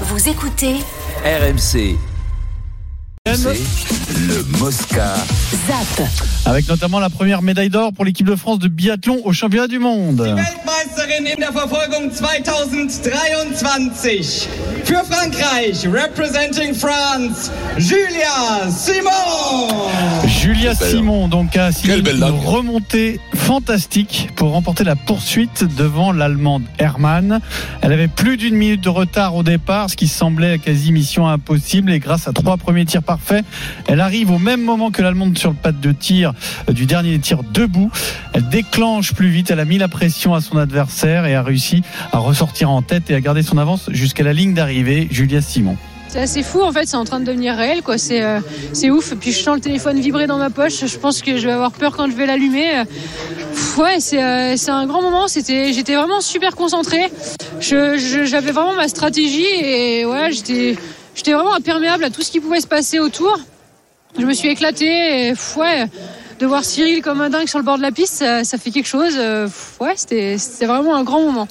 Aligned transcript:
Vous 0.00 0.28
écoutez 0.28 0.74
RMC. 1.24 1.96
C'est 3.32 4.18
le 4.26 4.58
Mosca. 4.58 5.14
ZAP. 5.68 6.08
Avec 6.46 6.68
notamment 6.68 6.98
la 6.98 7.08
première 7.10 7.42
médaille 7.42 7.70
d'or 7.70 7.92
pour 7.92 8.04
l'équipe 8.04 8.26
de 8.26 8.34
France 8.34 8.58
de 8.58 8.66
biathlon 8.66 9.20
au 9.24 9.32
championnat 9.32 9.68
du 9.68 9.78
monde. 9.78 10.20
Weltmeisterin 11.04 11.26
in 11.26 11.40
der 11.40 11.52
Verfolgung 11.52 12.10
2023. 12.10 14.48
Für 14.84 15.04
Frankreich, 15.04 15.86
representing 15.86 16.74
France, 16.74 17.50
Julia 17.78 18.70
Simon. 18.70 19.68
Julia 20.26 20.74
Simon 20.74 21.28
donc 21.28 21.56
a 21.56 21.70
signé 21.72 21.98
une 21.98 22.24
remontée 22.24 23.20
fantastique 23.34 24.28
pour 24.36 24.52
remporter 24.52 24.84
la 24.84 24.94
poursuite 24.96 25.64
devant 25.76 26.12
l'allemande 26.12 26.64
Hermann. 26.78 27.40
Elle 27.80 27.92
avait 27.92 28.08
plus 28.08 28.36
d'une 28.36 28.54
minute 28.54 28.82
de 28.82 28.90
retard 28.90 29.36
au 29.36 29.42
départ, 29.42 29.88
ce 29.90 29.96
qui 29.96 30.08
semblait 30.08 30.58
quasi 30.58 30.92
mission 30.92 31.26
impossible 31.26 31.92
et 31.92 31.98
grâce 31.98 32.28
à 32.28 32.32
trois 32.32 32.58
premiers 32.58 32.84
tirs 32.84 33.02
parfaits, 33.02 33.44
elle 33.86 34.00
arrive 34.00 34.30
au 34.30 34.38
même 34.38 34.62
moment 34.62 34.90
que 34.90 35.00
l'allemande 35.02 35.38
sur 35.38 35.50
le 35.50 35.56
pas 35.56 35.72
de 35.72 35.92
tir 35.92 36.34
euh, 36.68 36.72
du 36.72 36.86
dernier 36.86 37.18
tir 37.18 37.42
debout. 37.42 37.90
Elle 38.32 38.48
déclenche 38.48 39.12
plus 39.14 39.28
vite, 39.28 39.50
elle 39.50 39.60
a 39.60 39.64
mis 39.64 39.78
la 39.78 39.88
pression 39.88 40.34
à 40.34 40.40
son 40.40 40.58
adversaire 40.58 40.84
et 41.02 41.34
a 41.34 41.42
réussi 41.42 41.82
à 42.12 42.18
ressortir 42.18 42.70
en 42.70 42.82
tête 42.82 43.10
et 43.10 43.14
à 43.14 43.20
garder 43.20 43.42
son 43.42 43.58
avance 43.58 43.90
jusqu'à 43.90 44.22
la 44.22 44.32
ligne 44.32 44.54
d'arrivée. 44.54 45.08
Julia 45.10 45.40
Simon. 45.40 45.76
C'est 46.08 46.20
assez 46.20 46.42
fou 46.44 46.62
en 46.62 46.70
fait, 46.70 46.86
c'est 46.86 46.96
en 46.96 47.04
train 47.04 47.18
de 47.18 47.24
devenir 47.24 47.56
réel 47.56 47.82
quoi. 47.82 47.98
C'est 47.98 48.22
euh, 48.22 48.40
ouf. 48.90 49.14
Puis 49.16 49.32
je 49.32 49.42
sens 49.42 49.56
le 49.56 49.60
téléphone 49.60 49.98
vibrer 49.98 50.28
dans 50.28 50.38
ma 50.38 50.50
poche. 50.50 50.86
Je 50.86 50.98
pense 50.98 51.22
que 51.22 51.36
je 51.36 51.46
vais 51.46 51.52
avoir 51.52 51.72
peur 51.72 51.96
quand 51.96 52.08
je 52.08 52.14
vais 52.14 52.26
l'allumer. 52.26 52.84
Ouais, 53.76 53.98
c'est 53.98 54.22
euh, 54.22 54.54
un 54.68 54.86
grand 54.86 55.02
moment. 55.02 55.26
J'étais 55.26 55.94
vraiment 55.94 56.20
super 56.20 56.54
concentré. 56.54 57.10
J'avais 57.60 58.52
vraiment 58.52 58.74
ma 58.74 58.86
stratégie 58.86 59.44
et 59.60 60.06
ouais 60.06 60.30
j'étais 60.30 60.76
j'étais 61.16 61.32
vraiment 61.32 61.54
imperméable 61.54 62.04
à 62.04 62.10
tout 62.10 62.22
ce 62.22 62.30
qui 62.30 62.38
pouvait 62.38 62.60
se 62.60 62.68
passer 62.68 63.00
autour. 63.00 63.36
Je 64.16 64.24
me 64.24 64.32
suis 64.32 64.48
éclaté. 64.48 65.30
Et, 65.30 65.34
ouais. 65.56 65.86
De 66.40 66.46
voir 66.46 66.64
Cyril 66.64 67.00
comme 67.00 67.20
un 67.20 67.30
dingue 67.30 67.46
sur 67.46 67.58
le 67.58 67.64
bord 67.64 67.76
de 67.76 67.82
la 67.82 67.92
piste, 67.92 68.14
ça, 68.14 68.42
ça 68.44 68.58
fait 68.58 68.70
quelque 68.70 68.88
chose. 68.88 69.14
Euh, 69.16 69.48
Ouais, 69.80 69.94
c'était 69.96 70.36
c'était 70.38 70.66
vraiment 70.66 70.96
un 70.96 71.04
grand 71.04 71.22
moment. 71.22 71.46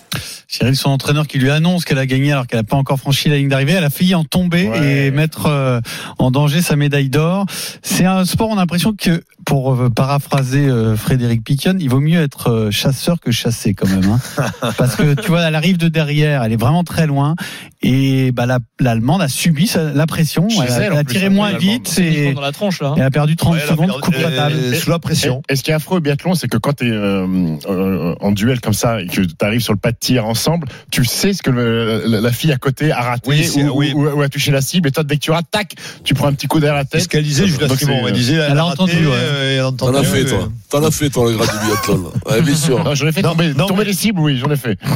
Cyril, 0.47 0.75
son 0.75 0.89
entraîneur 0.89 1.25
qui 1.27 1.39
lui 1.39 1.49
annonce 1.49 1.85
qu'elle 1.85 1.97
a 1.97 2.05
gagné 2.05 2.31
alors 2.31 2.47
qu'elle 2.47 2.59
n'a 2.59 2.63
pas 2.63 2.75
encore 2.75 2.99
franchi 2.99 3.29
la 3.29 3.37
ligne 3.37 3.47
d'arrivée, 3.49 3.73
elle 3.73 3.83
a 3.83 3.89
failli 3.89 4.13
en 4.13 4.23
tomber 4.23 4.67
Ouais. 4.67 5.07
et 5.07 5.11
mettre 5.11 5.45
euh, 5.47 5.79
en 6.19 6.31
danger 6.31 6.61
sa 6.61 6.75
médaille 6.75 7.09
d'or. 7.09 7.45
C'est 7.81 8.05
un 8.05 8.25
sport, 8.25 8.49
on 8.49 8.53
a 8.57 8.61
l'impression 8.61 8.93
que, 8.93 9.23
pour 9.45 9.73
euh, 9.73 9.89
paraphraser 9.89 10.67
euh, 10.67 10.95
Frédéric 10.95 11.43
Piquion, 11.43 11.75
il 11.79 11.89
vaut 11.89 11.99
mieux 11.99 12.21
être 12.21 12.49
euh, 12.49 12.71
chasseur 12.71 13.19
que 13.19 13.31
chassé 13.31 13.73
quand 13.73 13.87
même. 13.87 14.09
hein. 14.37 14.51
Parce 14.77 14.95
que 14.95 15.13
tu 15.19 15.27
vois, 15.27 15.41
elle 15.43 15.55
arrive 15.55 15.77
de 15.77 15.87
derrière, 15.87 16.43
elle 16.43 16.51
est 16.53 16.59
vraiment 16.59 16.83
très 16.83 17.07
loin 17.07 17.35
et 17.81 18.31
bah, 18.31 18.45
la- 18.45 18.59
l'Allemande 18.79 19.21
a 19.21 19.27
subi 19.27 19.67
sa- 19.67 19.91
la 19.93 20.07
pression, 20.07 20.47
elle, 20.49 20.61
a- 20.71 20.75
elle, 20.77 20.83
elle 20.83 20.93
en 20.93 20.97
a 20.97 21.03
plus, 21.03 21.13
tiré 21.13 21.25
hein, 21.27 21.29
moins 21.31 21.51
vite 21.57 21.99
et 21.99 22.33
dans 22.33 22.41
la 22.41 22.51
tronche 22.51 22.81
là. 22.81 22.93
elle 22.97 23.03
a 23.03 23.11
perdu 23.11 23.35
30 23.35 23.53
Ouais, 23.53 23.59
elle 23.61 23.67
a 23.69 23.71
secondes, 23.71 23.87
perdu- 23.87 24.01
coupe 24.01 24.15
euh, 24.15 24.29
fatale. 24.29 24.53
euh, 24.53 24.73
sous 24.75 24.89
la 24.89 24.99
pression. 24.99 25.41
Et, 25.49 25.53
et 25.53 25.55
ce 25.55 25.63
qui 25.63 25.71
est 25.71 25.73
affreux 25.73 25.97
au 25.97 26.01
biathlon, 26.01 26.35
c'est 26.35 26.47
que 26.47 26.57
quand 26.57 26.73
tu 26.77 26.91
es 26.93 26.97
en 28.21 28.31
duel 28.31 28.61
comme 28.61 28.73
ça 28.73 29.01
et 29.01 29.07
que 29.07 29.21
tu 29.21 29.33
arrives 29.41 29.61
sur 29.61 29.73
le 29.73 29.79
pas 29.79 29.91
de 29.91 29.97
tir 29.99 30.25
ensemble, 30.25 30.67
tu 30.91 31.03
sais 31.05 31.33
ce 31.33 31.41
que 31.43 31.49
le- 31.51 32.03
la, 32.07 32.21
la 32.21 32.31
fille 32.31 32.51
à 32.51 32.57
côté 32.57 32.91
a 32.91 33.01
raté 33.01 33.29
Oui, 33.29 33.51
ou, 33.63 33.69
oui. 33.77 33.93
ou- 33.95 34.07
ou 34.07 34.21
a 34.21 34.29
touché 34.29 34.51
la 34.51 34.61
cible. 34.61 34.87
Et 34.89 34.91
toi, 34.91 35.03
dès 35.03 35.15
que 35.15 35.21
tu 35.21 35.31
rates, 35.31 35.47
tac, 35.51 35.73
tu 36.03 36.13
prends 36.13 36.27
un 36.27 36.33
petit 36.33 36.47
coup 36.47 36.59
derrière 36.59 36.75
la 36.77 36.83
C'est 36.83 36.99
ce 36.99 37.03
tête. 37.03 37.11
qu'elle 37.11 37.23
disait, 37.23 37.45
c'est- 37.47 38.33
Elle 38.33 38.57
a 38.57 38.65
entendu, 38.65 38.93
ouais. 39.07 39.13
Euh, 39.33 39.59
a 39.59 39.71
T'en 39.71 39.87
entendu. 39.89 39.97
as 39.97 40.03
fait, 40.03 40.25
toi. 40.25 40.49
T'en 40.69 40.83
as 40.83 40.91
fait, 40.91 41.09
toi, 41.09 41.29
le 41.31 41.37
grade 41.37 41.49
du 41.49 41.65
biathlon. 41.67 42.11
Ouais, 42.29 42.41
bien 42.41 42.55
sûr. 42.55 42.83
Non, 42.83 42.95
j'en 42.95 43.07
ai 43.07 43.11
fait 43.11 43.21
Non, 43.21 43.31
tomber, 43.31 43.53
non, 43.53 43.67
tomber 43.67 43.79
mais- 43.79 43.85
les 43.85 43.93
cibles, 43.93 44.19
oui, 44.21 44.37
j'en 44.37 44.49
ai 44.51 44.55
fait. 44.57 44.77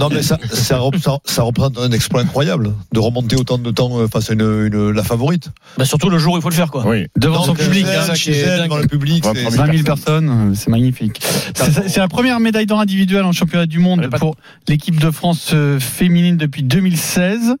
Non, 0.00 0.08
mais 0.10 0.22
ça, 0.22 0.38
ça, 0.50 0.78
représente, 0.78 1.22
ça 1.26 1.42
représente 1.42 1.78
un 1.78 1.92
exploit 1.92 2.22
incroyable 2.22 2.72
de 2.92 2.98
remonter 2.98 3.36
autant 3.36 3.58
de 3.58 3.70
temps 3.70 3.98
euh, 4.00 4.08
face 4.08 4.30
à 4.30 4.32
une, 4.32 4.40
une- 4.40 4.90
la 4.90 5.02
favorite. 5.04 5.50
Bah 5.78 5.84
surtout 5.84 6.08
le 6.10 6.18
jour 6.18 6.34
où 6.34 6.36
il 6.38 6.42
faut 6.42 6.48
le 6.48 6.54
faire 6.54 6.70
quoi. 6.70 6.84
Oui. 6.86 7.06
Devant 7.16 7.42
son 7.42 7.48
Donc, 7.48 7.58
public. 7.58 7.86
euh, 7.86 8.00
hein, 8.08 8.12
qui 8.14 8.30
est 8.30 8.62
devant 8.64 8.78
le 8.78 8.86
public. 8.86 9.24
Ouais, 9.24 9.32
c'est- 9.34 9.42
premier 9.44 9.56
20 9.58 9.72
000 9.72 9.84
personnes, 9.84 10.30
euh, 10.50 10.54
c'est 10.54 10.70
magnifique. 10.70 11.20
C'est 11.54 11.98
la 11.98 12.08
première 12.08 12.40
médaille 12.40 12.66
d'or 12.66 12.80
individuelle 12.80 13.24
en 13.24 13.32
championnat 13.32 13.66
du 13.66 13.78
monde 13.78 14.08
pour 14.18 14.36
l'équipe 14.68 14.98
de 14.98 15.10
France 15.10 15.50
euh, 15.52 15.78
féminine 15.78 16.36
depuis 16.36 16.62
2016. 16.62 17.54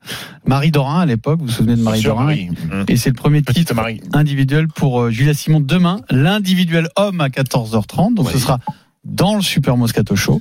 Marie 0.46 0.70
Dorin 0.70 1.00
à 1.00 1.06
l'époque, 1.06 1.40
vous 1.40 1.46
vous 1.46 1.52
souvenez 1.52 1.76
de 1.76 1.82
Marie 1.82 2.02
Dorin 2.02 2.24
Marie. 2.24 2.48
Mmh. 2.50 2.84
Et 2.88 2.96
c'est 2.96 3.10
le 3.10 3.14
premier 3.14 3.42
Petite 3.42 3.66
titre 3.66 3.74
Marie. 3.74 4.00
individuel 4.12 4.68
pour 4.68 5.02
euh, 5.02 5.10
Julia 5.10 5.34
Simon 5.34 5.60
demain. 5.60 6.00
L'individuel 6.10 6.88
homme 6.96 7.20
à 7.20 7.28
14h30, 7.28 8.14
donc 8.14 8.26
Oui. 8.26 8.32
ce 8.32 8.38
sera 8.38 8.58
dans 9.04 9.34
le 9.36 9.42
Super 9.42 9.76
Moscato 9.76 10.14
Show. 10.16 10.40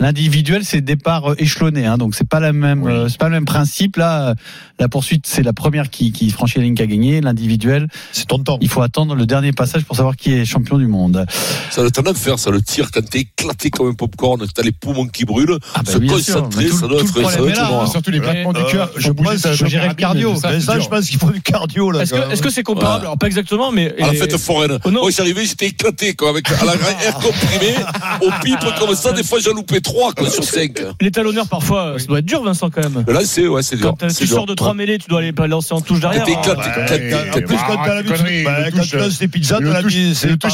L'individuel, 0.00 0.64
c'est 0.64 0.80
départ 0.80 1.32
euh, 1.32 1.34
échelonné, 1.38 1.84
hein, 1.84 1.98
donc 1.98 2.14
c'est 2.14 2.26
pas 2.26 2.40
la 2.40 2.54
même, 2.54 2.82
oui. 2.82 2.92
euh, 2.92 3.08
c'est 3.08 3.18
pas 3.18 3.26
le 3.26 3.32
même 3.32 3.44
principe. 3.44 3.96
Là, 3.96 4.30
euh, 4.30 4.34
la 4.78 4.88
poursuite, 4.88 5.26
c'est 5.26 5.42
la 5.42 5.52
première 5.52 5.90
qui, 5.90 6.10
qui 6.10 6.30
franchit 6.30 6.58
la 6.58 6.64
ligne 6.64 6.74
qui 6.74 6.82
a 6.82 6.86
gagné. 6.86 7.20
L'individuel, 7.20 7.86
c'est 8.10 8.26
tentant. 8.26 8.56
Il 8.62 8.70
faut 8.70 8.80
attendre 8.80 9.14
le 9.14 9.26
dernier 9.26 9.52
passage 9.52 9.84
pour 9.84 9.96
savoir 9.96 10.16
qui 10.16 10.32
est 10.32 10.46
champion 10.46 10.78
du 10.78 10.86
monde. 10.86 11.26
Ça 11.70 11.82
le 11.82 11.90
temps 11.90 12.02
de 12.02 12.14
faire, 12.14 12.38
ça 12.38 12.50
le 12.50 12.62
tire 12.62 12.90
quand 12.90 13.04
t'es 13.04 13.20
éclaté 13.20 13.68
comme 13.68 13.88
un 13.88 13.94
popcorn, 13.94 14.40
que 14.40 14.52
t'as 14.52 14.62
les 14.62 14.72
poumons 14.72 15.06
qui 15.06 15.26
brûlent, 15.26 15.58
ah 15.74 15.82
bah, 15.84 15.92
se 15.92 15.98
concentrer, 15.98 16.68
tout, 16.68 16.78
ça 16.78 16.88
doit 16.88 17.00
être, 17.02 17.30
ça 17.30 17.36
doit 17.36 17.50
être 17.50 17.88
surtout 17.90 18.10
les 18.10 18.20
battements 18.20 18.54
du 18.54 18.64
cœur. 18.64 18.86
Bah, 18.86 18.92
je 18.96 19.12
pense, 19.12 19.52
je 19.52 19.66
dirais 19.66 19.88
le 19.88 19.94
cardio. 19.94 20.34
Ça, 20.36 20.58
ça 20.60 20.80
je 20.80 20.88
pense 20.88 21.10
qu'il 21.10 21.18
faut 21.18 21.30
du 21.30 21.42
cardio 21.42 21.90
là. 21.90 22.02
Est-ce 22.02 22.14
que, 22.14 22.32
est-ce 22.32 22.40
que 22.40 22.50
c'est 22.50 22.62
comparable? 22.62 23.04
Alors 23.04 23.18
pas 23.18 23.26
exactement, 23.26 23.70
mais 23.70 23.94
à 24.00 24.06
la 24.06 24.14
fête 24.14 24.36
foraine. 24.38 24.78
Moi, 24.86 25.10
j'arrivais, 25.10 25.44
j'étais 25.44 25.66
éclaté, 25.66 26.14
quoi, 26.14 26.30
avec 26.30 26.50
à 26.50 26.64
la 26.64 26.72
air 27.04 27.14
comprimé, 27.16 27.74
au 28.22 28.30
pipe 28.42 28.64
comme 28.78 28.94
ça. 28.94 29.12
Des 29.12 29.24
fois, 29.24 29.40
j'ai 29.40 29.52
loupé 29.52 29.82
3 29.92 30.12
quoi, 30.12 30.30
sur 30.30 30.44
5. 30.44 30.72
L'étalonneur, 31.00 31.48
parfois, 31.48 31.94
ça 31.98 32.06
doit 32.06 32.18
être 32.20 32.24
dur, 32.24 32.42
Vincent, 32.42 32.70
quand 32.70 32.82
même. 32.82 33.04
Là, 33.06 33.20
c'est 33.24 33.46
ouais, 33.46 33.62
c'est 33.62 33.76
dur. 33.76 33.94
Quand 33.98 34.06
tu 34.06 34.26
sors 34.26 34.46
de 34.46 34.54
3 34.54 34.74
mêlées, 34.74 34.98
tu 34.98 35.08
dois 35.08 35.20
aller 35.20 35.32
lancer 35.48 35.74
en 35.74 35.80
touche 35.80 36.00
derrière. 36.00 36.24
T'es 36.24 36.34
hein. 36.34 36.42
4 36.44 37.46
plus 37.46 37.56
quand 37.56 37.82
t'as 37.84 37.94
l'habitude. 37.94 38.44
Bah, 38.44 38.70
quand 38.74 38.82
tu 38.82 38.96
lances 38.96 39.18
tes 39.18 39.28
pizzas, 39.28 39.58
t'as 39.58 39.72
l'habitude. 39.72 40.14
C'est 40.14 40.36
pas 40.36 40.48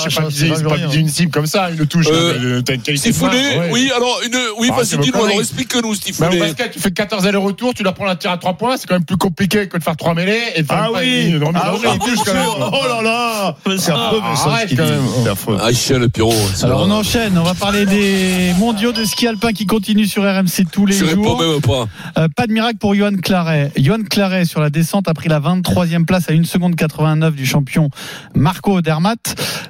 une 0.94 1.08
cible 1.08 1.30
comme 1.30 1.46
ça, 1.46 1.70
une 1.70 1.86
touche. 1.86 2.06
Euh, 2.08 2.58
euh, 2.58 2.62
t'as 2.62 2.74
une 2.74 2.82
qualité. 2.82 3.12
Stifoulet, 3.12 3.70
oui, 3.70 3.90
alors, 3.94 4.20
une, 4.24 4.36
oui, 4.58 4.70
ah, 4.72 4.76
vas-y, 4.76 4.98
dis-nous, 4.98 5.24
alors 5.24 5.40
explique-nous, 5.40 5.94
Stifoulet. 5.94 6.38
Bah, 6.38 6.64
tu 6.72 6.80
fais 6.80 6.90
14 6.90 7.26
allers-retours, 7.26 7.74
tu 7.74 7.82
la 7.82 7.92
prends 7.92 8.04
la 8.04 8.16
tire 8.16 8.30
à 8.30 8.38
3 8.38 8.54
points, 8.54 8.76
c'est 8.76 8.86
quand 8.86 8.94
même 8.94 9.04
plus 9.04 9.16
compliqué 9.16 9.68
que 9.68 9.78
de 9.78 9.82
faire 9.82 9.96
3 9.96 10.14
mêlées. 10.14 10.40
Ah 10.68 10.88
oui. 10.94 11.34
Ah 11.54 11.74
oh, 11.74 12.70
oh 12.72 12.88
là 12.88 13.02
là 13.02 13.56
C'est 13.76 13.92
affreux, 13.92 14.20
ah, 14.22 14.28
Vincent, 14.28 14.56
ce 14.60 14.66
qu'il 14.66 14.76
dit. 14.76 14.82
C'est 15.22 15.28
affreux. 15.28 15.58
Ah, 15.60 15.70
le 15.98 16.08
pyro. 16.08 16.34
Alors, 16.62 16.82
on 16.86 16.90
enchaîne, 16.90 17.38
on 17.38 17.42
va 17.42 17.54
parler 17.54 17.86
des 17.86 18.52
mondiaux 18.58 18.92
de 18.92 19.04
ski 19.04 19.25
alpin 19.26 19.52
qui 19.52 19.66
continuent 19.66 20.06
sur 20.06 20.22
RMC 20.22 20.66
tous 20.70 20.86
les 20.86 20.94
Je 20.96 21.04
jours. 21.06 21.40
même 21.40 21.60
pas. 21.60 21.86
Euh, 22.18 22.28
pas 22.34 22.46
de 22.46 22.52
miracle 22.52 22.78
pour 22.78 22.94
Johan 22.94 23.16
Claret. 23.22 23.72
Johan 23.76 24.02
Claret 24.08 24.44
sur 24.44 24.60
la 24.60 24.70
descente 24.70 25.08
a 25.08 25.14
pris 25.14 25.28
la 25.28 25.40
23e 25.40 26.04
place 26.04 26.28
à 26.28 26.32
1 26.32 26.44
seconde 26.44 26.76
89 26.76 27.34
du 27.34 27.46
champion 27.46 27.88
Marco 28.34 28.80
Dermat, 28.80 29.16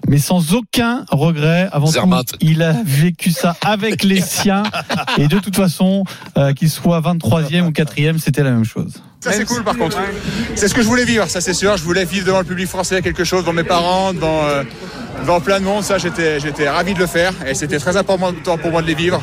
mais 0.08 0.18
sans 0.18 0.54
aucun 0.54 1.04
regret. 1.10 1.68
Avant 1.72 1.86
Zermatt. 1.86 2.26
tout, 2.26 2.36
il 2.40 2.62
a 2.62 2.74
vécu 2.84 3.30
ça 3.30 3.56
avec 3.64 4.02
les 4.04 4.20
siens 4.20 4.62
et 5.18 5.28
de 5.28 5.38
toute 5.38 5.56
façon, 5.56 6.04
euh, 6.36 6.52
qu'il 6.52 6.70
soit 6.70 7.00
23e 7.00 7.62
ou 7.66 7.70
4e, 7.70 8.18
c'était 8.18 8.42
la 8.42 8.50
même 8.50 8.64
chose. 8.64 9.02
Ça 9.26 9.32
c'est 9.32 9.44
cool 9.44 9.64
par 9.64 9.76
contre. 9.76 9.98
C'est 10.54 10.68
ce 10.68 10.74
que 10.74 10.82
je 10.82 10.86
voulais 10.86 11.04
vivre, 11.04 11.28
ça 11.28 11.40
c'est 11.40 11.54
sûr. 11.54 11.76
Je 11.76 11.82
voulais 11.82 12.04
vivre 12.04 12.26
devant 12.26 12.38
le 12.38 12.44
public 12.44 12.68
français 12.68 13.02
quelque 13.02 13.24
chose, 13.24 13.40
devant 13.40 13.52
mes 13.52 13.64
parents, 13.64 14.12
devant, 14.12 14.44
euh, 14.44 14.62
devant 15.20 15.40
plein 15.40 15.58
de 15.58 15.64
monde. 15.64 15.82
Ça 15.82 15.98
j'étais, 15.98 16.38
j'étais 16.38 16.68
ravi 16.68 16.94
de 16.94 17.00
le 17.00 17.06
faire 17.06 17.32
et 17.44 17.54
c'était 17.54 17.78
très 17.78 17.96
important 17.96 18.32
pour 18.56 18.70
moi 18.70 18.82
de 18.82 18.86
les 18.86 18.94
vivre. 18.94 19.20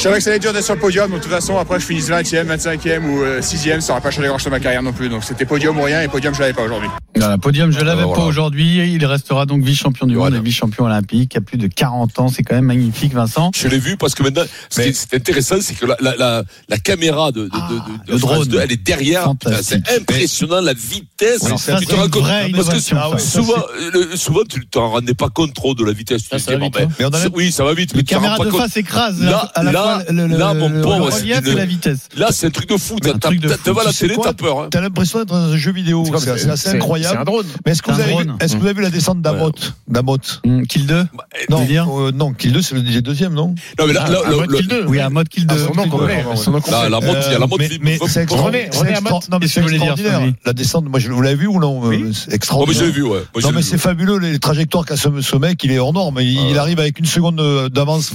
Je 0.00 0.04
savais 0.04 0.16
que 0.16 0.22
ça 0.22 0.30
allait 0.30 0.36
être 0.36 0.42
dur 0.42 0.54
d'être 0.54 0.64
sur 0.64 0.72
le 0.74 0.80
podium, 0.80 1.10
donc 1.10 1.18
de 1.18 1.24
toute 1.24 1.30
façon 1.32 1.58
après 1.58 1.78
je 1.78 1.84
finisse 1.84 2.08
20e, 2.08 2.46
25e 2.46 3.04
ou 3.04 3.20
euh, 3.22 3.42
6e, 3.42 3.80
ça 3.80 3.88
n'aurait 3.92 4.00
pas 4.00 4.10
changé 4.10 4.28
grand 4.28 4.38
chose 4.38 4.46
de 4.46 4.50
ma 4.52 4.58
carrière 4.58 4.82
non 4.82 4.94
plus. 4.94 5.10
Donc 5.10 5.22
c'était 5.24 5.44
podium 5.44 5.78
ou 5.78 5.82
rien 5.82 6.00
et 6.00 6.08
podium 6.08 6.34
je 6.34 6.40
l'avais 6.40 6.54
pas 6.54 6.62
aujourd'hui. 6.62 6.88
Voilà, 7.16 7.36
podium, 7.36 7.70
je 7.70 7.80
l'avais 7.80 8.00
Ah, 8.00 8.06
voilà. 8.06 8.22
pas 8.22 8.26
aujourd'hui. 8.26 8.78
Il 8.94 9.04
restera 9.04 9.44
donc 9.44 9.62
vice-champion 9.62 10.06
du 10.06 10.14
monde 10.16 10.34
et 10.34 10.40
vice-champion 10.40 10.86
olympique 10.86 11.36
à 11.36 11.42
plus 11.42 11.58
de 11.58 11.66
40 11.66 12.18
ans. 12.18 12.28
C'est 12.28 12.42
quand 12.42 12.54
même 12.54 12.64
magnifique, 12.64 13.12
Vincent. 13.12 13.50
Je 13.54 13.68
l'ai 13.68 13.78
vu 13.78 13.98
parce 13.98 14.14
que 14.14 14.22
maintenant, 14.22 14.44
ce 14.70 14.80
qui 14.80 14.88
est- 14.88 15.14
intéressant, 15.14 15.56
c'est 15.60 15.74
que 15.74 15.84
la, 15.84 15.96
la, 16.00 16.16
la, 16.16 16.44
la 16.70 16.78
caméra 16.78 17.30
de, 17.30 17.42
de, 17.44 17.48
Ah, 17.52 17.68
de, 17.70 17.74
de- 17.74 18.06
de 18.06 18.12
le 18.12 18.18
France 18.18 18.32
drone. 18.36 18.48
2, 18.48 18.60
elle 18.60 18.72
est 18.72 18.82
derrière. 18.82 19.24
Fantastique. 19.24 19.82
C'est 19.86 19.96
impressionnant 20.00 20.62
la 20.62 20.72
vitesse. 20.72 21.44
Alors 21.44 21.58
ça, 21.58 21.74
tu 21.76 21.84
c'est 21.84 21.90
te 21.90 21.94
rends 21.96 22.08
compte 22.08 22.52
parce 22.56 22.68
que 22.70 22.94
ah 22.96 23.10
ça. 23.12 23.18
souvent, 23.18 23.52
euh, 23.58 23.90
le- 23.92 24.16
souvent 24.16 24.40
tu 24.48 24.66
t'en 24.66 24.88
rendais 24.88 25.12
pas 25.14 25.28
compte 25.28 25.52
trop 25.52 25.74
de 25.74 25.84
la 25.84 25.92
vitesse. 25.92 26.22
Tu 26.22 26.28
Ah, 26.32 26.36
te 26.38 26.42
ça 26.42 26.52
va 26.52 26.56
dis, 26.56 26.62
vite, 26.64 26.72
bon, 26.72 26.78
ben, 26.80 26.88
hein. 26.88 26.94
Mais 27.00 27.04
on 27.04 27.08
a 27.10 27.18
c'est- 27.18 27.30
oui, 27.34 27.52
ça 27.52 27.64
va 27.64 27.74
vite, 27.74 27.92
Les 27.94 27.98
tu 28.02 28.14
caméras 28.14 28.38
de 28.38 28.50
face 28.50 28.76
écrasent 28.78 29.20
Là- 29.20 29.50
à 29.54 29.62
la 29.62 29.72
là- 29.72 29.89
fois 29.96 30.12
le, 30.12 30.26
le, 30.26 30.36
là, 30.36 30.54
mon 30.54 30.68
le 30.68 30.80
pauvre, 30.80 31.10
c'est 31.10 31.26
une- 31.26 31.54
la 31.56 31.64
vitesse. 31.66 32.08
Là, 32.16 32.28
c'est 32.30 32.46
un 32.46 32.50
truc 32.50 32.68
de 32.68 32.76
fou. 32.76 32.96
De. 33.00 33.12
Devant 33.64 33.82
la 33.82 33.92
télé, 33.92 34.16
t'as 34.22 34.32
peur. 34.32 34.60
hein. 34.60 34.68
T'as 34.70 34.80
l'impression 34.80 35.18
d'être 35.20 35.28
dans 35.28 35.36
un 35.52 35.56
jeu 35.56 35.72
vidéo. 35.72 36.02
C'est 36.04 36.10
comme- 36.10 36.20
C'est 36.20 36.38
c'est 36.38 36.50
assez 36.50 36.68
un 36.70 36.74
incroyable. 36.74 37.24
drone. 37.24 37.46
Mais 37.64 37.72
est-ce 37.72 37.82
que, 37.82 37.90
C'est 37.90 37.94
vous 37.94 38.00
un 38.00 38.04
avez 38.04 38.16
vu, 38.18 38.24
drone. 38.26 38.36
est-ce 38.40 38.54
que 38.54 38.58
vous 38.60 38.66
avez 38.66 38.74
vu 38.74 38.82
la 38.82 38.90
descente 38.90 39.20
d'Amot 39.22 39.52
D'Amot 39.88 40.16
Hum, 40.46 40.66
Kill 40.66 40.86
2 40.86 41.06
Non, 41.48 41.60
veux 41.60 41.66
dire 41.66 41.86
euh, 41.90 42.12
non, 42.12 42.32
Kill 42.32 42.52
2, 42.52 42.62
c'est 42.62 42.74
le 42.74 42.82
deuxième, 43.02 43.34
non 43.34 43.54
Non, 43.78 43.86
mais 43.86 43.92
là, 43.92 44.08
là, 44.08 44.18
Ah, 44.26 44.30
mode. 44.30 44.84
Oui, 44.88 45.00
à 45.00 45.10
mode 45.10 45.28
Kill 45.28 45.46
2. 45.46 45.54
Ah, 45.58 45.66
son 45.68 45.74
nom 45.74 45.88
complet. 45.88 46.24
La, 46.70 46.88
la 46.88 47.00
montre, 47.00 47.20
il 47.26 47.32
y 47.32 47.34
a 47.34 47.38
la 47.38 47.46
montre. 47.46 47.56
mais, 47.58 47.78
mais 47.80 47.98
c'est 48.08 48.22
extra- 48.22 48.42
René, 48.42 48.68
c'est 48.70 48.78
René 48.78 48.90
extra- 48.90 49.10
Amat. 49.10 49.20
non, 49.30 49.38
mais 49.40 49.48
c'est 49.48 49.60
extraordinaire. 49.62 50.20
La 50.44 50.52
descente, 50.52 50.84
moi, 50.88 50.98
je- 51.00 51.10
vous 51.10 51.22
l'avez 51.22 51.36
vu 51.36 51.46
ou 51.46 51.58
non. 51.60 51.90
Euh, 51.90 52.10
C'est 52.12 52.24
Oh, 52.24 52.26
mais 52.28 52.34
extraordinaire. 52.34 52.80
je 52.80 52.84
l'ai 52.86 52.92
vu, 52.92 53.02
ouais. 53.02 53.20
Non, 53.42 53.52
mais 53.52 53.62
c'est 53.62 53.78
fabuleux, 53.78 54.18
les 54.18 54.38
trajectoires 54.38 54.84
qu'a 54.84 54.96
ce, 54.96 55.36
mec, 55.36 55.62
il 55.64 55.72
est 55.72 55.78
hors 55.78 55.92
norme. 55.92 56.18
Il, 56.20 56.50
il 56.50 56.58
arrive 56.58 56.78
avec 56.80 56.98
une 56.98 57.06
seconde 57.06 57.40
euh, 57.40 57.68
d'avance. 57.68 58.12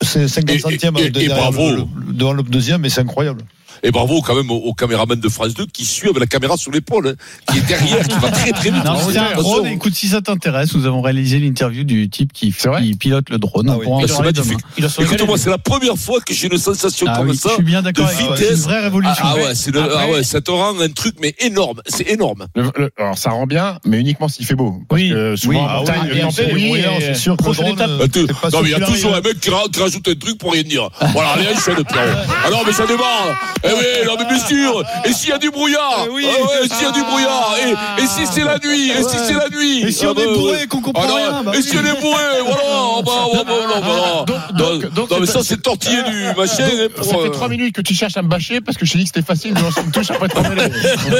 C'est 0.00 0.28
50 0.28 0.56
Et- 0.56 0.58
centièmes 0.58 0.94
devant 0.94 2.32
le 2.32 2.42
deuxième, 2.42 2.80
mais 2.80 2.88
c'est 2.88 3.00
incroyable. 3.02 3.42
Et 3.82 3.90
bravo 3.90 4.20
quand 4.22 4.34
même 4.34 4.50
au, 4.50 4.56
au 4.56 4.74
caméraman 4.74 5.18
de 5.18 5.28
France 5.28 5.54
2 5.54 5.66
qui 5.66 5.84
suit 5.84 6.08
avec 6.08 6.20
la 6.20 6.26
caméra 6.26 6.56
sur 6.56 6.70
l'épaule, 6.72 7.08
hein, 7.08 7.14
qui 7.52 7.58
est 7.58 7.66
derrière, 7.66 8.06
qui 8.06 8.18
va 8.18 8.30
très 8.30 8.52
très 8.52 8.70
vite. 8.70 8.84
Non, 8.84 8.96
c'est 9.10 9.18
un 9.18 9.34
drone. 9.34 9.66
Écoute, 9.66 9.94
si 9.94 10.08
ça 10.08 10.20
t'intéresse, 10.20 10.74
nous 10.74 10.86
avons 10.86 11.00
réalisé 11.02 11.38
l'interview 11.38 11.84
du 11.84 12.08
type 12.08 12.32
qui, 12.32 12.54
pilote 12.98 13.28
le 13.30 13.38
drone. 13.38 13.68
Ah 13.70 13.76
oui. 13.78 13.86
Ah, 13.90 14.06
c'est 14.08 14.22
magnifique. 14.22 14.58
Écoute-moi, 15.00 15.38
c'est 15.38 15.50
la 15.50 15.58
première 15.58 15.96
fois 15.96 16.20
que 16.20 16.32
j'ai 16.34 16.48
une 16.50 16.58
sensation 16.58 17.06
Ah 17.08 17.16
comme 17.18 17.30
oui, 17.30 17.36
ça. 17.36 17.50
je 17.50 17.54
suis 17.54 17.62
bien 17.64 17.82
d'accord 17.82 18.06
de. 18.06 18.36
C'est 18.36 18.50
une 18.50 18.54
vraie 18.56 18.76
Ah, 18.78 18.82
révolution. 18.82 19.24
ah 19.24 19.34
ouais, 19.36 19.54
c'est 19.54 19.70
le- 19.72 19.82
Après- 19.82 19.96
ah 19.98 20.10
ouais, 20.10 20.22
ça 20.24 20.40
te 20.40 20.50
rend 20.50 20.78
un 20.80 20.88
truc 20.88 21.16
mais 21.20 21.34
énorme, 21.40 21.80
c'est 21.86 22.08
énorme. 22.10 22.46
Le- 22.54 22.70
le- 22.76 22.90
alors 22.98 23.18
ça 23.18 23.30
rend 23.30 23.46
bien, 23.46 23.78
mais 23.84 23.98
uniquement 24.00 24.28
s'il 24.28 24.46
fait 24.46 24.54
beau. 24.54 24.80
Parce 24.88 25.00
Oui. 25.00 25.10
que 25.10 25.36
souvent 25.36 25.66
ah 25.68 25.78
montagne, 25.78 26.10
oui, 26.54 26.82
c'est 27.00 27.14
sûr 27.14 27.36
prochaine 27.36 27.68
étape. 27.68 27.90
euh, 27.90 28.06
non, 28.52 28.62
mais 28.62 28.68
il 28.68 28.70
y 28.70 28.74
a 28.74 28.80
toujours 28.86 29.14
un 29.14 29.20
mec 29.20 29.40
qui, 29.40 29.50
ra- 29.50 29.64
qui 29.72 29.80
rajoute 29.80 30.06
un 30.08 30.14
truc 30.14 30.38
pour 30.38 30.52
rien 30.52 30.62
dire. 30.62 30.88
Voilà, 31.12 31.30
allez, 31.30 31.46
enchaîne, 31.48 31.84
Pierrot. 31.84 32.18
Ah 32.44 32.50
non, 32.50 32.58
mais 32.66 32.72
ça 32.72 32.86
démarre. 32.86 33.54
Eh 33.68 33.72
oui, 33.74 34.06
non, 34.06 34.14
mais 34.18 34.24
bien 34.26 34.38
sûr. 34.46 34.82
Et 35.04 35.12
s'il 35.12 35.30
y 35.30 35.32
a 35.32 35.38
du 35.38 35.50
brouillard 35.50 36.04
Eh 36.06 36.10
oui. 36.10 36.26
Ah 36.28 36.42
ouais, 36.42 36.68
s'il 36.68 36.86
y 36.86 36.88
a 36.88 36.92
du 36.92 37.02
brouillard. 37.02 37.54
Et, 37.98 38.02
et 38.02 38.06
si 38.06 38.26
c'est 38.26 38.44
la 38.44 38.58
nuit 38.58 38.90
Et 38.90 39.02
si 39.02 39.16
c'est 39.26 39.34
la 39.34 39.48
nuit 39.48 39.82
Et 39.82 39.92
si 39.92 40.06
on 40.06 40.10
Ah 40.10 40.14
bah, 40.14 40.22
est 40.22 40.26
bourré 40.34 40.52
ouais. 40.52 40.62
et 40.64 40.66
qu'on 40.66 40.80
comprend 40.80 41.02
Ah 41.04 41.08
non, 41.08 41.14
rien, 41.16 41.42
bah 41.44 41.52
Et 41.54 41.62
si 41.62 41.76
on 41.76 41.84
est 41.84 42.00
bourré 42.00 42.24
Voilà. 42.44 42.62
Ah 42.98 43.02
bah, 43.04 43.12
bah, 43.34 43.42
bah, 43.46 43.54
bah, 43.68 44.24
bah. 44.26 44.52
Donc- 44.52 44.82
donc- 44.82 44.96
Non, 44.96 45.06
non, 45.10 45.20
mais 45.20 45.26
ça, 45.26 45.40
c'est 45.42 45.60
tortillé 45.62 46.02
du 46.04 46.24
machin. 46.36 46.64
hein, 46.64 46.86
pour, 46.94 47.04
Ça 47.04 47.10
fait 47.16 47.26
euh, 47.26 47.28
trois 47.30 47.48
minutes 47.48 47.74
que 47.74 47.82
tu 47.82 47.94
cherches 47.94 48.16
à 48.16 48.22
me 48.22 48.28
bâcher 48.28 48.60
parce 48.60 48.78
que 48.78 48.86
je 48.86 48.92
t'ai 48.92 48.98
dit 48.98 49.04
que 49.04 49.10
c'était 49.14 49.26
facile 49.26 49.52
de 49.54 49.60
lancer 49.60 49.80
une 49.84 49.90
touche 49.90 50.10
après 50.10 50.28
trois 50.28 50.42
mêlées. 50.48 50.70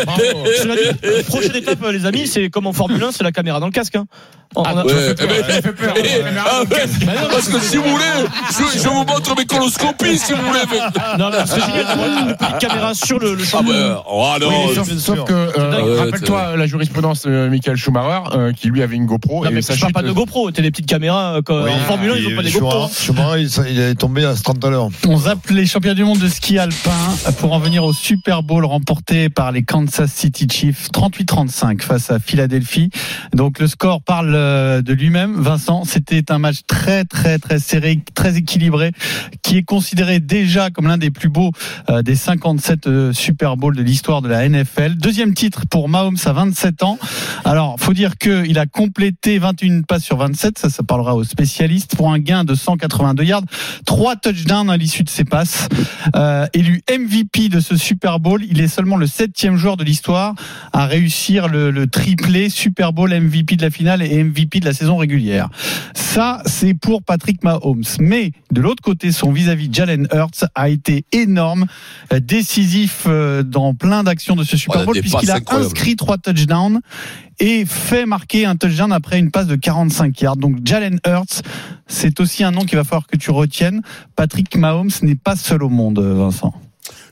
Bravo. 0.06 0.22
Cela 0.58 0.75
dit, 0.93 1.22
Prochaine 1.28 1.56
étape, 1.56 1.82
euh, 1.84 1.93
les 1.93 2.06
amis, 2.06 2.26
c'est 2.26 2.48
comme 2.48 2.66
en 2.66 2.72
Formule 2.72 3.02
1, 3.02 3.12
c'est 3.12 3.25
la 3.25 3.32
caméra 3.32 3.60
dans 3.60 3.66
le 3.66 3.72
casque. 3.72 3.94
On- 4.54 4.62
on 4.62 4.64
eh 4.64 5.02
eh, 5.96 6.22
ah 6.38 6.60
ouais, 6.62 6.66
parce 7.31 7.48
que 7.48 7.58
si 7.60 7.76
vous 7.76 7.90
voulez, 7.90 8.04
je, 8.50 8.78
je 8.78 8.88
vous 8.88 9.04
montre 9.04 9.34
mes 9.37 9.44
coloscopies 9.44 10.19
si 10.19 10.32
vous 10.32 10.43
voulez. 10.43 10.60
mais- 10.70 11.19
Non, 11.19 11.31
mais 11.31 11.38
c'est 11.46 11.60
génial 11.60 12.35
caméra 12.58 12.94
sur 12.94 13.18
le, 13.18 13.34
le 13.34 13.44
Ah 13.52 13.60
ouais, 13.60 13.74
oh, 14.08 14.32
non, 14.40 14.48
Oui, 14.68 14.74
sauf, 14.98 15.24
que, 15.24 15.32
euh, 15.32 15.98
rappelle-toi 15.98 16.56
la 16.56 16.66
jurisprudence 16.66 17.22
de 17.26 17.48
Michael 17.48 17.76
Schumacher, 17.76 18.30
euh, 18.36 18.52
qui 18.52 18.68
lui 18.68 18.82
avait 18.82 18.96
une 18.96 19.06
GoPro. 19.06 19.44
Non, 19.44 19.50
mais 19.50 19.58
et 19.58 19.62
je 19.62 19.66
parle 19.68 19.78
chute- 19.78 19.92
pas 19.92 20.02
de 20.02 20.12
GoPro, 20.12 20.50
t'as 20.50 20.62
des 20.62 20.70
petites 20.70 20.86
caméras. 20.86 21.36
euh, 21.36 21.42
comme- 21.42 21.64
Oui, 21.64 21.70
en 21.70 21.78
Formule 21.80 22.10
1, 22.12 22.16
ils 22.16 22.26
ont 22.32 22.36
pas 22.36 22.42
des 22.42 22.50
GoPro. 22.50 22.82
hein. 22.84 22.88
Schumacher, 22.92 23.42
il, 23.66 23.72
il 23.72 23.80
est 23.80 23.94
tombé 23.94 24.24
à 24.24 24.34
30 24.34 24.64
à 24.64 24.70
l'heure. 24.70 24.88
On 25.06 25.16
zappe 25.18 25.50
les 25.50 25.66
champions 25.66 25.94
du 25.94 26.04
monde 26.04 26.18
de 26.18 26.28
ski 26.28 26.58
alpin 26.58 26.90
pour 27.38 27.52
en 27.52 27.58
venir 27.58 27.84
au 27.84 27.92
Super 27.92 28.42
Bowl 28.42 28.64
remporté 28.64 29.28
par 29.28 29.52
les 29.52 29.62
Kansas 29.62 30.10
City 30.12 30.46
Chiefs 30.50 30.88
38-35 30.92 31.82
face 31.82 32.10
à 32.10 32.18
Philadelphie. 32.18 32.90
Donc 33.34 33.58
le 33.58 33.66
score 33.66 34.02
parle 34.02 34.32
euh, 34.34 34.82
de 34.82 34.92
lui-même. 34.92 35.40
Vincent, 35.40 35.84
c'était 35.84 36.30
un 36.30 36.38
match 36.38 36.58
très 36.66 37.04
très 37.04 37.38
très 37.38 37.58
serré, 37.58 38.00
très 38.14 38.36
équilibré, 38.36 38.92
qui 39.42 39.58
est 39.58 39.62
considéré 39.62 40.20
déjà 40.20 40.70
comme 40.70 40.86
l'un 40.88 40.98
des 40.98 41.10
plus 41.10 41.28
beaux 41.28 41.50
euh, 41.90 42.02
des 42.02 42.16
57 42.26 42.88
euh, 42.88 43.12
Super 43.12 43.56
Bowls 43.56 43.76
de 43.76 43.84
l'histoire 43.84 44.20
de 44.20 44.28
la 44.28 44.49
NFL. 44.49 44.96
Deuxième 44.96 45.32
titre 45.32 45.62
pour 45.70 45.88
Mahomes 45.88 46.17
à 46.25 46.32
27 46.32 46.82
ans. 46.82 46.99
Alors, 47.44 47.76
faut 47.78 47.93
dire 47.93 48.19
qu'il 48.19 48.58
a 48.58 48.67
complété 48.67 49.38
21 49.38 49.82
passes 49.82 50.02
sur 50.02 50.17
27, 50.17 50.58
ça, 50.58 50.69
ça 50.69 50.82
parlera 50.82 51.14
aux 51.14 51.23
spécialistes, 51.23 51.94
pour 51.94 52.12
un 52.12 52.19
gain 52.19 52.43
de 52.43 52.56
182 52.56 53.23
yards, 53.23 53.44
trois 53.84 54.17
touchdowns 54.17 54.70
à 54.70 54.76
l'issue 54.76 55.05
de 55.05 55.08
ses 55.08 55.23
passes. 55.23 55.69
Euh, 56.17 56.49
élu 56.52 56.82
MVP 56.90 57.49
de 57.49 57.61
ce 57.61 57.76
Super 57.76 58.19
Bowl, 58.19 58.43
il 58.50 58.61
est 58.61 58.67
seulement 58.67 58.96
le 58.96 59.06
septième 59.06 59.56
joueur 59.56 59.76
de 59.76 59.84
l'histoire 59.84 60.34
à 60.72 60.87
réussir 60.87 61.46
le, 61.46 61.87
triplé 61.87 62.49
Super 62.50 62.93
Bowl 62.93 63.14
MVP 63.14 63.55
de 63.55 63.62
la 63.62 63.70
finale 63.70 64.02
et 64.02 64.25
MVP 64.25 64.58
de 64.58 64.64
la 64.64 64.72
saison 64.72 64.96
régulière. 64.96 65.49
Ça, 65.94 66.43
c'est 66.44 66.75
pour 66.75 67.05
Patrick 67.05 67.44
Mahomes. 67.44 67.84
Mais 68.00 68.32
de 68.50 68.61
l'autre 68.61 68.82
côté, 68.82 69.12
son 69.12 69.31
vis-à-vis 69.31 69.69
Jalen 69.72 70.08
Hurts 70.12 70.49
a 70.56 70.69
été 70.69 71.05
énorme, 71.12 71.67
décisif 72.20 73.04
euh, 73.06 73.42
dans 73.42 73.74
plein 73.74 74.02
d'actions 74.02 74.36
de 74.36 74.44
ce 74.44 74.56
Super 74.56 74.84
Bowl 74.84 74.98
puisqu'il 75.00 75.30
a 75.30 75.40
inscrit 75.48 75.96
trois 75.96 76.18
touchdowns 76.18 76.80
et 77.38 77.64
fait 77.64 78.06
marquer 78.06 78.46
un 78.46 78.56
touchdown 78.56 78.92
après 78.92 79.18
une 79.18 79.30
passe 79.30 79.46
de 79.46 79.56
45 79.56 80.20
yards. 80.20 80.36
Donc 80.36 80.58
Jalen 80.64 80.98
Hurts, 81.06 81.42
c'est 81.86 82.20
aussi 82.20 82.44
un 82.44 82.50
nom 82.50 82.64
qu'il 82.64 82.76
va 82.76 82.84
falloir 82.84 83.06
que 83.06 83.16
tu 83.16 83.30
retiennes. 83.30 83.82
Patrick 84.14 84.56
Mahomes 84.56 84.90
n'est 85.02 85.16
pas 85.16 85.36
seul 85.36 85.62
au 85.62 85.68
monde, 85.68 85.98
Vincent. 85.98 86.54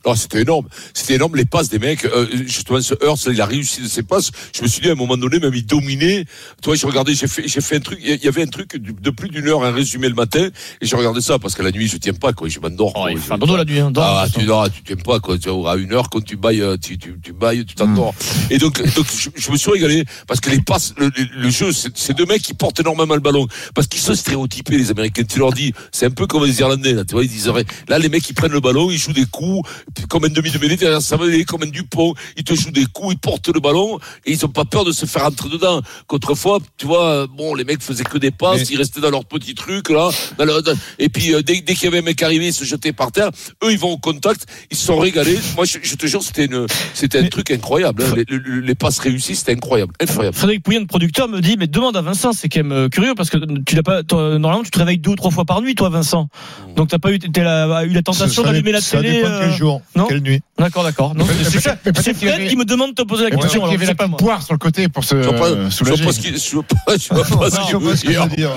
Non, 0.06 0.14
c'était 0.14 0.42
énorme. 0.42 0.68
C'était 0.92 1.14
énorme 1.14 1.36
les 1.36 1.44
passes 1.46 1.68
des 1.68 1.78
mecs. 1.78 2.04
Euh, 2.04 2.26
justement, 2.46 2.80
ce 2.80 2.94
Hurst, 3.02 3.28
il 3.32 3.40
a 3.40 3.46
réussi 3.46 3.80
de 3.80 3.88
ses 3.88 4.02
passes. 4.02 4.30
Je 4.54 4.62
me 4.62 4.68
suis 4.68 4.80
dit 4.82 4.88
à 4.88 4.92
un 4.92 4.96
moment 4.96 5.16
donné, 5.16 5.38
même 5.38 5.54
il 5.54 5.64
dominait. 5.64 6.24
Tu 6.62 6.66
vois, 6.66 6.74
j'ai 6.76 6.86
regardé, 6.86 7.14
j'ai 7.14 7.26
fait, 7.26 7.48
j'ai 7.48 7.60
fait 7.60 7.76
un 7.76 7.80
truc. 7.80 7.98
Il 8.02 8.22
y 8.22 8.28
avait 8.28 8.42
un 8.42 8.46
truc 8.46 8.76
de 8.76 9.10
plus 9.10 9.28
d'une 9.30 9.48
heure, 9.48 9.64
un 9.64 9.70
résumé 9.72 10.08
le 10.08 10.14
matin, 10.14 10.48
et 10.80 10.86
j'ai 10.86 10.96
regardé 10.96 11.20
ça 11.20 11.38
parce 11.38 11.54
que 11.54 11.62
la 11.62 11.70
nuit, 11.70 11.88
je 11.88 11.96
tiens 11.96 12.12
pas 12.12 12.32
quoi. 12.32 12.48
Je 12.48 12.60
m'endors. 12.60 12.92
Oh, 12.96 13.06
il 13.10 13.18
fait 13.18 13.30
la 13.56 13.64
nuit. 13.64 13.78
hein. 13.80 13.90
Dors, 13.90 14.04
Ah, 14.04 14.26
tu 14.32 14.44
non, 14.44 14.64
tu 14.68 14.82
t'aimes 14.82 15.02
pas 15.02 15.20
quoi. 15.20 15.36
À 15.70 15.76
une 15.76 15.92
heure 15.92 16.10
quand 16.10 16.22
tu 16.22 16.36
bailles, 16.36 16.60
euh, 16.60 16.76
tu 16.76 16.98
tu, 16.98 17.18
tu 17.22 17.32
bailles, 17.32 17.64
tu 17.64 17.74
t'endors. 17.74 18.14
Et 18.50 18.58
donc, 18.58 18.82
donc 18.94 19.06
je, 19.16 19.30
je 19.34 19.50
me 19.50 19.56
suis 19.56 19.70
régalé 19.70 20.04
parce 20.26 20.40
que 20.40 20.50
les 20.50 20.60
passes, 20.60 20.94
le, 20.98 21.10
le- 21.16 21.50
jeu, 21.50 21.72
c'est 21.72 21.96
c'est 21.96 22.14
deux 22.14 22.26
mecs 22.26 22.42
qui 22.42 22.52
portent 22.54 22.80
énormément 22.80 23.14
le 23.14 23.20
ballon 23.20 23.46
parce 23.74 23.86
qu'ils 23.86 24.00
sont 24.00 24.14
stéréotypés 24.14 24.76
les 24.76 24.90
Américains. 24.90 25.22
Tu 25.24 25.38
leur 25.38 25.52
dis, 25.52 25.72
c'est 25.92 26.06
un 26.06 26.10
peu 26.10 26.26
comme 26.26 26.44
les 26.44 26.60
Irlandais 26.60 26.92
là. 26.92 27.04
Tu 27.04 27.14
vois, 27.14 27.24
ils 27.24 27.30
disent 27.30 27.50
là 27.88 27.98
les 27.98 28.08
mecs 28.08 28.28
ils 28.28 28.34
prennent 28.34 28.52
le 28.52 28.60
ballon, 28.60 28.90
ils 28.90 28.98
jouent 28.98 29.12
des 29.12 29.26
coups 29.26 29.68
comme 30.08 30.25
un 30.25 30.29
demi 30.29 30.50
de 30.50 30.58
mêlée 30.58 30.76
derrière 30.76 31.02
ça 31.02 31.17
comme 31.46 31.62
un 31.62 31.67
Dupont. 31.67 32.14
Ils 32.37 32.44
te 32.44 32.55
jouent 32.55 32.70
des 32.70 32.87
coups, 32.87 33.14
ils 33.14 33.19
portent 33.19 33.49
le 33.49 33.61
ballon 33.61 33.99
et 34.25 34.32
ils 34.32 34.44
ont 34.44 34.49
pas 34.49 34.64
peur 34.64 34.85
de 34.85 34.93
se 34.93 35.06
faire 35.06 35.25
entrer 35.25 35.49
dedans. 35.49 35.81
Qu'autrefois, 36.06 36.58
tu 36.76 36.87
vois, 36.87 37.05
euh, 37.08 37.26
bon, 37.26 37.55
les 37.55 37.64
mecs 37.64 37.82
faisaient 37.82 38.05
que 38.05 38.19
des 38.19 38.31
passes, 38.31 38.61
Mais- 38.61 38.67
ils 38.75 38.76
restaient 38.79 39.00
dans 39.00 39.11
leur 39.11 39.25
petit 39.25 39.55
truc 39.55 39.88
là. 39.91 40.11
dans 40.38 40.44
leur- 40.44 40.62
dans- 40.62 40.76
et 40.99 41.08
puis 41.08 41.35
euh, 41.35 41.43
dès, 41.43 41.61
dès 41.61 41.75
qu'il 41.75 41.85
y 41.85 41.87
avait 41.88 41.99
un 41.99 42.02
mec 42.02 42.23
arrivé, 42.23 42.46
ils 42.49 42.52
se 42.52 42.64
jetaient 42.64 42.93
par 42.93 43.12
terre. 43.12 43.31
Eux, 43.64 43.73
ils 43.73 43.79
vont 43.79 43.91
au 43.93 43.99
contact, 43.99 44.46
ils 44.70 44.76
se 44.76 44.85
sont 44.87 44.99
régalés. 44.99 45.38
Moi, 45.56 45.64
je, 45.64 45.79
je 45.82 45.94
te 45.94 46.06
jure, 46.06 46.23
c'était 46.23 46.46
une, 46.46 46.67
c'était 46.94 47.19
un 47.19 47.23
Mais- 47.23 47.29
truc 47.29 47.50
incroyable. 47.50 48.02
hein. 48.02 48.14
Les, 48.17 48.25
les- 48.29 48.61
les 48.67 48.75
passes 48.75 48.99
réussies, 48.99 49.37
c'était 49.37 49.52
incroyable, 49.52 49.93
incroyable. 50.00 50.37
Frédéric 50.37 50.62
Pouyen, 50.62 50.81
le 50.81 50.87
producteur, 50.87 51.29
me 51.29 51.41
dit 51.41 51.56
mais 51.58 51.67
demande 51.67 51.96
à 51.96 52.02
Vincent, 52.02 52.32
c'est 52.32 52.49
quand 52.49 52.61
même 52.61 52.73
euh, 52.73 52.88
curieux 52.88 53.14
parce 53.14 53.31
que 53.31 53.37
tu 53.64 53.76
l'as 53.76 53.82
pas 53.82 54.02
toi, 54.02 54.38
normalement 54.38 54.64
tu 54.64 54.70
te 54.70 54.79
réveilles 54.79 54.99
deux 54.99 55.11
ou 55.11 55.17
trois 55.17 55.31
fois 55.31 55.44
par 55.44 55.61
nuit 55.62 55.75
toi 55.75 55.88
Vincent. 55.88 56.29
Donc 56.76 56.88
t'as 56.88 56.99
pas 56.99 57.12
eu 57.12 57.19
t'as 57.19 57.43
la- 57.43 57.85
eu 57.85 57.91
la 57.93 58.02
tentation 58.02 58.43
Ça 58.43 58.49
d'allumer 58.50 58.73
la 58.73 58.81
ça 58.81 58.99
télé. 59.00 59.12
dépend 59.14 59.29
euh, 59.29 59.41
quel 59.49 59.56
jour, 59.58 59.82
non 59.96 60.06
quelle 60.06 60.20
nuit. 60.20 60.40
D'accord, 60.58 60.82
d'accord. 60.84 61.14
Non, 61.14 61.26
C'est 61.42 61.60
Fred 61.60 62.28
avait- 62.34 62.46
qui 62.48 62.56
me 62.56 62.64
demande 62.64 62.90
de 62.90 62.94
te 62.94 63.02
poser 63.02 63.22
la 63.25 63.28
Et 63.28 63.31
peut-être 63.32 63.42
question. 63.44 63.60
qu'il 63.60 63.70
y 63.70 63.75
alors, 63.75 63.75
avait 63.75 63.84
je 63.86 63.90
la 63.90 64.08
pas, 64.08 64.16
poire 64.16 64.42
sur 64.42 64.54
le 64.54 64.58
côté 64.58 64.88
pour 64.88 65.04
se 65.04 65.14
euh, 65.14 65.70
soulager. 65.70 66.04
pas 66.04 66.12
ce 66.12 66.20
qu'il, 66.20 66.38
je. 66.38 66.64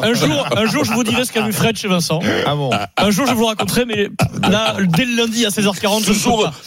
Un 0.03 0.13
jour, 0.13 0.47
un 0.57 0.65
jour, 0.65 0.83
je 0.85 0.91
vous 0.91 1.03
dirai 1.03 1.25
ce 1.25 1.31
qu'a 1.31 1.41
vu 1.41 1.53
Fred 1.53 1.77
chez 1.77 1.87
Vincent. 1.87 2.19
Ah 2.45 2.55
bon 2.55 2.69
Un 2.97 3.11
jour, 3.11 3.25
je 3.27 3.33
vous 3.33 3.41
le 3.41 3.47
raconterai, 3.47 3.85
mais 3.85 4.09
là, 4.49 4.75
dès 4.81 5.05
le 5.05 5.15
lundi 5.15 5.45
à 5.45 5.49
16h40, 5.49 6.05
je 6.05 6.13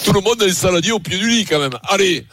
tout 0.05 0.13
le 0.13 0.21
monde 0.21 0.43
a 0.43 0.47
les 0.47 0.53
saladiers 0.53 0.93
au 0.93 0.99
pied 1.01 1.19
du 1.19 1.29
lit 1.29 1.45
quand 1.45 1.59
même. 1.59 1.73
Allez, 1.89 2.27